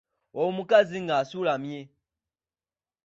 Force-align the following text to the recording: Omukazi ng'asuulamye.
Omukazi 0.43 0.97
ng'asuulamye. 1.03 1.81